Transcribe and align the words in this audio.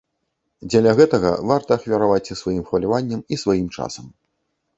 Дзеля 0.69 0.93
гэтага 0.99 1.29
варта 1.51 1.77
ахвяраваць 1.81 2.31
і 2.33 2.39
сваім 2.41 2.63
хваляваннем, 2.71 3.21
і 3.35 3.41
сваім 3.45 3.67
часам. 3.79 4.05